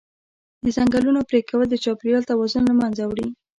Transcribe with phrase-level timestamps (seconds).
[0.63, 3.27] د ځنګلونو پرېکول د چاپېریال توازن له منځه وړي.